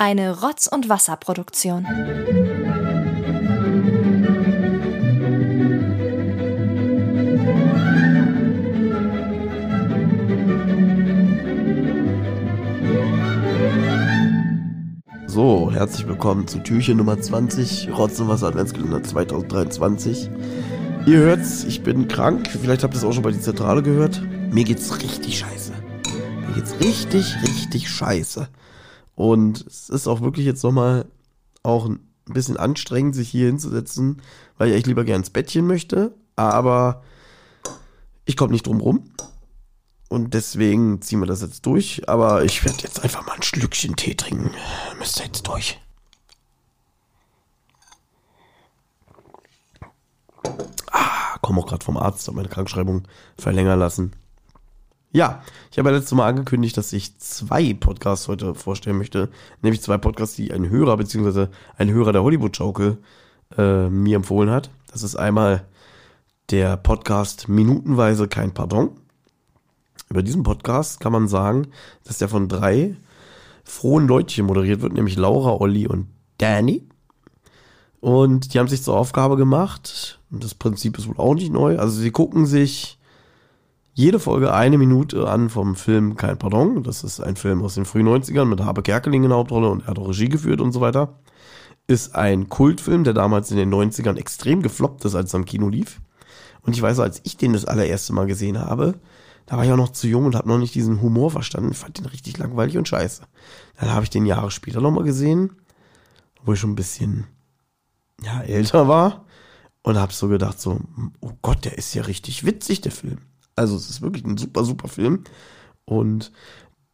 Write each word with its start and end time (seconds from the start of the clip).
Eine 0.00 0.40
Rotz- 0.40 0.66
und 0.66 0.88
Wasserproduktion. 0.88 1.84
So, 15.26 15.70
herzlich 15.70 16.08
willkommen 16.08 16.48
zu 16.48 16.60
Türchen 16.60 16.96
Nummer 16.96 17.20
20, 17.20 17.90
Rotz 17.94 18.18
und 18.20 18.28
Wasser 18.28 18.46
Adventskalender 18.46 19.02
2023. 19.02 20.30
Ihr 21.04 21.18
hört's, 21.18 21.64
ich 21.64 21.82
bin 21.82 22.08
krank. 22.08 22.48
Vielleicht 22.48 22.84
habt 22.84 22.94
ihr 22.94 22.96
es 22.96 23.04
auch 23.04 23.12
schon 23.12 23.22
bei 23.22 23.32
die 23.32 23.40
Zentrale 23.40 23.82
gehört. 23.82 24.22
Mir 24.50 24.64
geht's 24.64 24.98
richtig 25.02 25.40
scheiße. 25.40 25.72
Mir 26.48 26.54
geht's 26.54 26.74
richtig, 26.80 27.36
richtig 27.42 27.90
scheiße. 27.90 28.48
Und 29.20 29.66
es 29.66 29.90
ist 29.90 30.06
auch 30.06 30.22
wirklich 30.22 30.46
jetzt 30.46 30.64
nochmal 30.64 31.04
auch 31.62 31.84
ein 31.84 32.00
bisschen 32.24 32.56
anstrengend, 32.56 33.14
sich 33.14 33.28
hier 33.28 33.48
hinzusetzen, 33.48 34.22
weil 34.56 34.68
ich 34.68 34.72
eigentlich 34.72 34.86
lieber 34.86 35.04
gern 35.04 35.20
ins 35.20 35.28
Bettchen 35.28 35.66
möchte. 35.66 36.14
Aber 36.36 37.02
ich 38.24 38.38
komme 38.38 38.52
nicht 38.52 38.66
drum 38.66 38.80
rum. 38.80 39.10
Und 40.08 40.32
deswegen 40.32 41.02
ziehen 41.02 41.20
wir 41.20 41.26
das 41.26 41.42
jetzt 41.42 41.66
durch. 41.66 42.08
Aber 42.08 42.44
ich 42.44 42.64
werde 42.64 42.78
jetzt 42.82 43.04
einfach 43.04 43.26
mal 43.26 43.34
ein 43.34 43.42
Schlückchen 43.42 43.94
Tee 43.94 44.14
trinken. 44.14 44.52
Müsste 44.98 45.24
jetzt 45.24 45.46
durch. 45.46 45.78
Ah, 50.92 51.36
komme 51.42 51.60
auch 51.60 51.66
gerade 51.66 51.84
vom 51.84 51.98
Arzt, 51.98 52.26
habe 52.26 52.36
meine 52.36 52.48
Krankschreibung 52.48 53.02
verlängern 53.36 53.78
lassen. 53.78 54.14
Ja, 55.12 55.42
ich 55.72 55.78
habe 55.78 55.90
ja 55.90 55.96
letztes 55.96 56.12
Mal 56.12 56.28
angekündigt, 56.28 56.76
dass 56.76 56.92
ich 56.92 57.18
zwei 57.18 57.74
Podcasts 57.74 58.28
heute 58.28 58.54
vorstellen 58.54 58.96
möchte. 58.96 59.28
Nämlich 59.60 59.82
zwei 59.82 59.98
Podcasts, 59.98 60.36
die 60.36 60.52
ein 60.52 60.70
Hörer 60.70 60.96
bzw. 60.96 61.48
ein 61.76 61.90
Hörer 61.90 62.12
der 62.12 62.22
Hollywood-Schaukel 62.22 62.98
äh, 63.58 63.88
mir 63.88 64.14
empfohlen 64.14 64.50
hat. 64.50 64.70
Das 64.92 65.02
ist 65.02 65.16
einmal 65.16 65.66
der 66.50 66.76
Podcast 66.76 67.48
Minutenweise 67.48 68.28
kein 68.28 68.54
Pardon. 68.54 68.90
Über 70.10 70.22
diesen 70.22 70.44
Podcast 70.44 71.00
kann 71.00 71.12
man 71.12 71.26
sagen, 71.26 71.68
dass 72.04 72.18
der 72.18 72.28
von 72.28 72.48
drei 72.48 72.94
frohen 73.64 74.06
Leutchen 74.06 74.46
moderiert 74.46 74.80
wird, 74.80 74.92
nämlich 74.92 75.16
Laura, 75.16 75.60
Olli 75.60 75.88
und 75.88 76.06
Danny. 76.38 76.86
Und 77.98 78.54
die 78.54 78.60
haben 78.60 78.68
sich 78.68 78.82
zur 78.84 78.96
Aufgabe 78.96 79.36
gemacht, 79.36 80.20
und 80.30 80.44
das 80.44 80.54
Prinzip 80.54 80.98
ist 80.98 81.08
wohl 81.08 81.18
auch 81.18 81.34
nicht 81.34 81.52
neu, 81.52 81.78
also 81.78 82.00
sie 82.00 82.12
gucken 82.12 82.46
sich 82.46 82.99
jede 84.00 84.18
Folge 84.18 84.54
eine 84.54 84.78
Minute 84.78 85.28
an 85.28 85.50
vom 85.50 85.76
Film 85.76 86.16
Kein 86.16 86.38
Pardon. 86.38 86.82
Das 86.82 87.04
ist 87.04 87.20
ein 87.20 87.36
Film 87.36 87.62
aus 87.62 87.74
den 87.74 87.84
frühen 87.84 88.08
90ern 88.08 88.46
mit 88.46 88.60
Habe 88.60 88.82
Kerkeling 88.82 89.24
in 89.24 89.28
der 89.28 89.36
Hauptrolle 89.36 89.68
und 89.68 89.82
er 89.82 89.88
hat 89.88 89.98
auch 89.98 90.08
Regie 90.08 90.30
geführt 90.30 90.62
und 90.62 90.72
so 90.72 90.80
weiter. 90.80 91.20
Ist 91.86 92.14
ein 92.14 92.48
Kultfilm, 92.48 93.04
der 93.04 93.12
damals 93.12 93.50
in 93.50 93.58
den 93.58 93.70
90ern 93.70 94.16
extrem 94.16 94.62
gefloppt 94.62 95.04
ist, 95.04 95.14
als 95.14 95.34
er 95.34 95.40
im 95.40 95.44
Kino 95.44 95.68
lief. 95.68 96.00
Und 96.62 96.74
ich 96.74 96.80
weiß, 96.80 96.98
als 96.98 97.20
ich 97.24 97.36
den 97.36 97.52
das 97.52 97.66
allererste 97.66 98.14
Mal 98.14 98.26
gesehen 98.26 98.58
habe, 98.58 98.94
da 99.44 99.58
war 99.58 99.66
ich 99.66 99.70
auch 99.70 99.76
noch 99.76 99.92
zu 99.92 100.08
jung 100.08 100.24
und 100.24 100.34
habe 100.34 100.48
noch 100.48 100.58
nicht 100.58 100.74
diesen 100.74 101.02
Humor 101.02 101.30
verstanden, 101.30 101.74
fand 101.74 101.98
den 101.98 102.06
richtig 102.06 102.38
langweilig 102.38 102.78
und 102.78 102.88
scheiße. 102.88 103.24
Dann 103.78 103.92
habe 103.92 104.04
ich 104.04 104.10
den 104.10 104.24
Jahre 104.24 104.50
später 104.50 104.80
nochmal 104.80 105.04
gesehen, 105.04 105.56
wo 106.42 106.54
ich 106.54 106.60
schon 106.60 106.70
ein 106.70 106.76
bisschen 106.76 107.26
ja, 108.22 108.40
älter 108.40 108.88
war 108.88 109.26
und 109.82 109.98
habe 109.98 110.14
so 110.14 110.28
gedacht 110.28 110.58
so, 110.58 110.80
oh 111.20 111.32
Gott, 111.42 111.66
der 111.66 111.76
ist 111.76 111.92
ja 111.92 112.04
richtig 112.04 112.46
witzig, 112.46 112.80
der 112.80 112.92
Film. 112.92 113.18
Also 113.60 113.76
es 113.76 113.90
ist 113.90 114.00
wirklich 114.00 114.24
ein 114.24 114.38
super, 114.38 114.64
super 114.64 114.88
Film. 114.88 115.24
Und 115.84 116.32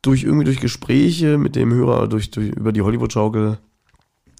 durch 0.03 0.25
irgendwie 0.25 0.45
durch 0.45 0.61
Gespräche 0.61 1.39
mit 1.39 1.55
dem 1.55 1.73
Hörer, 1.73 2.09
durch, 2.09 2.31
durch 2.33 2.49
über 2.49 2.73
die 2.73 2.83
Hollywood-Schaukel, 2.83 3.59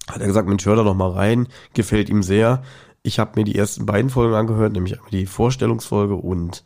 hat 0.09 0.21
er 0.21 0.27
gesagt, 0.27 0.47
Mensch, 0.47 0.65
hör 0.65 0.75
da 0.75 0.83
noch 0.83 0.93
mal 0.93 1.11
rein, 1.11 1.47
gefällt 1.73 2.09
ihm 2.09 2.23
sehr. 2.23 2.63
Ich 3.01 3.19
habe 3.19 3.31
mir 3.35 3.45
die 3.45 3.55
ersten 3.55 3.85
beiden 3.85 4.09
Folgen 4.09 4.35
angehört, 4.35 4.73
nämlich 4.73 4.97
die 5.11 5.25
Vorstellungsfolge 5.25 6.15
und 6.15 6.63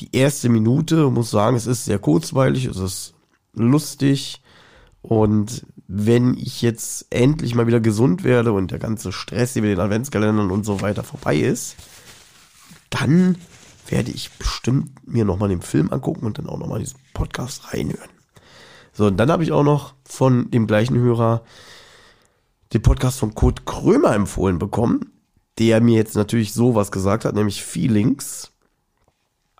die 0.00 0.14
erste 0.16 0.48
Minute, 0.48 1.10
muss 1.10 1.30
sagen, 1.30 1.56
es 1.56 1.66
ist 1.66 1.84
sehr 1.84 1.98
kurzweilig, 1.98 2.64
es 2.66 2.78
ist 2.78 3.14
lustig 3.54 4.42
und 5.02 5.66
wenn 5.88 6.36
ich 6.36 6.62
jetzt 6.62 7.06
endlich 7.10 7.54
mal 7.54 7.66
wieder 7.66 7.80
gesund 7.80 8.24
werde 8.24 8.52
und 8.52 8.70
der 8.70 8.78
ganze 8.78 9.12
Stress 9.12 9.56
über 9.56 9.68
den 9.68 9.80
Adventskalendern 9.80 10.50
und 10.50 10.64
so 10.64 10.80
weiter 10.80 11.02
vorbei 11.02 11.36
ist, 11.36 11.76
dann 12.90 13.36
werde 13.86 14.10
ich 14.10 14.30
bestimmt 14.32 15.06
mir 15.06 15.24
nochmal 15.24 15.48
den 15.48 15.62
Film 15.62 15.92
angucken 15.92 16.26
und 16.26 16.38
dann 16.38 16.48
auch 16.48 16.58
nochmal 16.58 16.80
diesen 16.80 16.98
Podcast 17.14 17.72
reinhören. 17.72 18.10
So, 18.92 19.06
und 19.06 19.16
dann 19.16 19.30
habe 19.30 19.44
ich 19.44 19.52
auch 19.52 19.62
noch 19.62 19.94
von 20.04 20.50
dem 20.50 20.66
gleichen 20.66 20.98
Hörer 20.98 21.42
den 22.72 22.82
Podcast 22.82 23.18
von 23.18 23.34
Kurt 23.34 23.66
Krömer 23.66 24.14
empfohlen 24.14 24.58
bekommen, 24.58 25.12
der 25.58 25.80
mir 25.80 25.96
jetzt 25.96 26.16
natürlich 26.16 26.52
sowas 26.52 26.90
gesagt 26.90 27.24
hat, 27.24 27.34
nämlich 27.34 27.62
Feelings. 27.62 28.50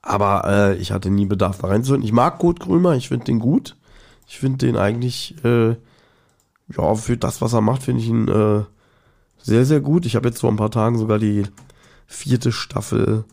Aber 0.03 0.45
äh, 0.47 0.77
ich 0.77 0.93
hatte 0.93 1.11
nie 1.11 1.27
Bedarf 1.27 1.59
da 1.59 1.69
reinzuhören. 1.69 2.03
Ich 2.03 2.13
mag 2.13 2.39
Kurt 2.39 2.61
Krömer, 2.61 2.95
ich 2.95 3.09
finde 3.09 3.27
den 3.27 3.39
gut. 3.39 3.77
Ich 4.29 4.39
finde 4.39 4.67
den 4.67 4.77
eigentlich, 4.77 5.37
äh, 5.45 5.77
ja, 6.69 6.95
für 6.95 7.17
das, 7.17 7.41
was 7.41 7.53
er 7.53 7.61
macht, 7.61 7.83
finde 7.85 8.03
ich 8.03 8.09
ihn 8.09 8.29
äh, 8.29 8.65
sehr, 9.39 9.65
sehr 9.65 9.81
gut. 9.81 10.07
Ich 10.07 10.17
habe 10.17 10.29
jetzt 10.29 10.41
vor 10.41 10.51
ein 10.51 10.57
paar 10.57 10.71
Tagen 10.71 10.99
sogar 10.99 11.19
die 11.19 11.45
vierte 12.07 12.53
Staffel 12.53 13.25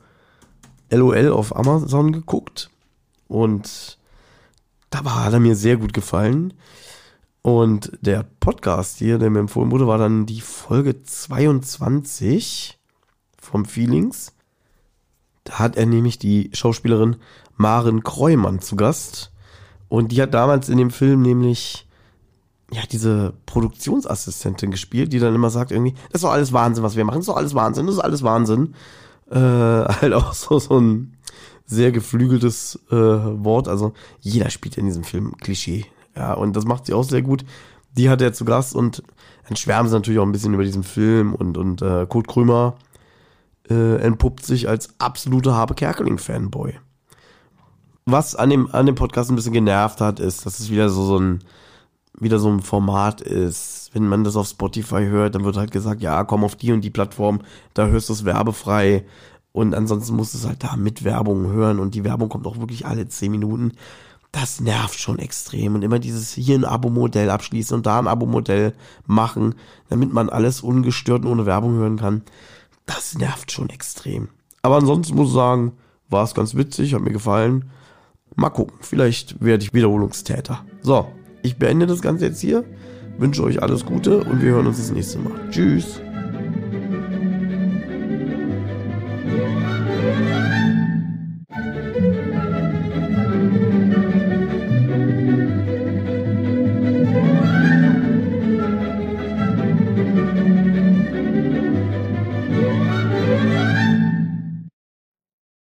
LOL 0.94 1.32
auf 1.32 1.56
Amazon 1.56 2.12
geguckt 2.12 2.70
und 3.28 3.98
da 4.94 5.04
war, 5.04 5.26
hat 5.26 5.34
er 5.34 5.40
mir 5.40 5.56
sehr 5.56 5.78
gut 5.78 5.92
gefallen. 5.92 6.54
Und 7.42 7.92
der 8.02 8.26
Podcast 8.40 9.00
hier, 9.00 9.18
der 9.18 9.30
mir 9.30 9.40
empfohlen 9.40 9.72
wurde, 9.72 9.88
war 9.88 9.98
dann 9.98 10.26
die 10.26 10.40
Folge 10.40 11.04
22 11.04 12.80
vom 13.38 13.66
Feelings. 13.66 14.34
Da 15.44 15.60
hat 15.60 15.76
er 15.76 15.88
nämlich 15.88 16.20
die 16.20 16.52
Schauspielerin 16.54 17.18
Maren 17.58 18.04
Kreumann 18.04 18.62
zu 18.62 18.76
Gast. 18.76 19.32
Und 19.90 20.12
die 20.12 20.22
hat 20.22 20.34
damals 20.34 20.70
in 20.70 20.78
dem 20.78 20.92
Film 20.92 21.22
nämlich 21.22 21.88
ja, 22.72 22.84
diese 22.90 23.34
Produktionsassistentin 23.46 24.72
gespielt, 24.72 25.12
die 25.12 25.20
dann 25.20 25.36
immer 25.36 25.50
sagt 25.50 25.72
irgendwie, 25.72 25.94
das 26.12 26.22
ist 26.22 26.24
doch 26.24 26.32
alles 26.32 26.54
Wahnsinn, 26.54 26.84
was 26.84 26.96
wir 26.96 27.04
machen, 27.04 27.18
das 27.18 27.24
ist 27.24 27.30
doch 27.30 27.38
alles 27.38 27.56
Wahnsinn, 27.56 27.88
das 27.88 27.96
ist 27.96 28.02
alles 28.02 28.24
Wahnsinn 28.24 28.74
äh, 29.34 29.38
halt 30.02 30.14
auch 30.14 30.34
so, 30.34 30.60
so 30.60 30.80
ein 30.80 31.18
sehr 31.66 31.92
geflügeltes 31.92 32.80
äh, 32.92 32.96
Wort. 32.96 33.68
Also 33.68 33.94
jeder 34.22 34.50
spielt 34.50 34.78
in 34.78 34.86
diesem 34.86 35.04
Film 35.04 35.36
Klischee. 35.38 35.86
Ja, 36.16 36.34
und 36.34 36.56
das 36.56 36.66
macht 36.66 36.86
sie 36.86 36.94
auch 36.94 37.04
sehr 37.04 37.22
gut. 37.22 37.44
Die 37.98 38.10
hat 38.10 38.22
er 38.22 38.34
zu 38.34 38.46
Gast 38.46 38.76
und 38.76 39.04
dann 39.48 39.56
schwärmen 39.56 39.90
sie 39.90 39.96
natürlich 39.96 40.20
auch 40.20 40.26
ein 40.26 40.32
bisschen 40.32 40.54
über 40.54 40.64
diesen 40.64 40.84
Film 40.84 41.34
und, 41.34 41.58
und 41.58 41.82
äh, 41.82 42.06
Kurt 42.08 42.28
Krömer 42.28 42.76
äh, 43.70 43.98
entpuppt 43.98 44.46
sich 44.46 44.68
als 44.70 44.90
absoluter 45.00 45.56
Habe 45.56 45.76
Kerkeling-Fanboy. 45.76 46.74
Was 48.06 48.36
an 48.36 48.50
dem, 48.50 48.74
an 48.74 48.86
dem 48.86 48.96
Podcast 48.96 49.30
ein 49.30 49.36
bisschen 49.36 49.54
genervt 49.54 50.02
hat, 50.02 50.20
ist, 50.20 50.46
dass 50.46 50.60
es 50.60 50.70
wieder 50.70 50.90
so, 50.90 51.06
so 51.06 51.18
ein, 51.18 51.40
wieder 52.20 52.40
so 52.40 52.50
ein 52.50 52.62
Format 52.62 53.22
ist. 53.22 53.90
Wenn 53.94 54.08
man 54.08 54.24
das 54.24 54.36
auf 54.36 54.48
Spotify 54.48 55.06
hört, 55.06 55.36
dann 55.36 55.44
wird 55.44 55.58
halt 55.58 55.72
gesagt, 55.72 56.02
ja, 56.02 56.24
komm 56.24 56.44
auf 56.44 56.56
die 56.56 56.72
und 56.72 56.82
die 56.82 56.90
Plattform, 56.90 57.42
da 57.74 57.88
hörst 57.88 58.10
du 58.10 58.14
es 58.14 58.26
werbefrei. 58.26 59.06
Und 59.52 59.76
ansonsten 59.76 60.16
musst 60.16 60.34
du 60.34 60.40
es 60.40 60.48
halt 60.48 60.64
da 60.64 60.76
mit 60.76 61.04
Werbung 61.04 61.52
hören 61.52 61.80
und 61.80 61.94
die 61.94 62.04
Werbung 62.04 62.30
kommt 62.30 62.48
auch 62.48 62.58
wirklich 62.58 62.86
alle 62.86 63.08
zehn 63.08 63.32
Minuten. 63.32 63.74
Das 64.32 64.60
nervt 64.60 65.00
schon 65.00 65.20
extrem. 65.20 65.76
Und 65.76 65.84
immer 65.84 66.00
dieses 66.00 66.34
hier 66.34 66.58
ein 66.58 66.66
Abo-Modell 66.66 67.30
abschließen 67.30 67.78
und 67.78 67.86
da 67.86 68.00
ein 68.00 68.08
Abo-Modell 68.08 68.74
machen, 69.06 69.54
damit 69.90 70.12
man 70.12 70.30
alles 70.30 70.62
ungestört 70.62 71.24
und 71.24 71.32
ohne 71.32 71.46
Werbung 71.46 71.74
hören 71.74 71.98
kann. 71.98 72.24
Das 72.88 73.16
nervt 73.16 73.52
schon 73.52 73.70
extrem. 73.70 74.30
Aber 74.64 74.78
ansonsten 74.78 75.16
muss 75.16 75.28
ich 75.28 75.36
sagen, 75.36 75.74
war 76.10 76.24
es 76.24 76.34
ganz 76.34 76.56
witzig, 76.56 76.96
hat 76.96 77.02
mir 77.02 77.12
gefallen. 77.12 77.70
Mal 78.36 78.50
gucken, 78.50 78.76
vielleicht 78.82 79.40
werde 79.40 79.64
ich 79.64 79.74
Wiederholungstäter. 79.74 80.66
So, 80.82 81.08
ich 81.44 81.58
beende 81.58 81.86
das 81.86 82.02
Ganze 82.02 82.26
jetzt 82.26 82.42
hier, 82.42 82.64
wünsche 83.18 83.44
euch 83.44 83.62
alles 83.62 83.86
Gute 83.86 84.24
und 84.24 84.42
wir 84.42 84.52
hören 84.52 84.68
uns 84.68 84.78
das 84.78 84.92
nächste 84.92 85.20
Mal. 85.20 85.34
Tschüss. 85.52 86.02